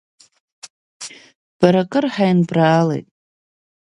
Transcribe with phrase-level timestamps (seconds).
[1.59, 3.07] Бара акыр ҳаинбраалеит.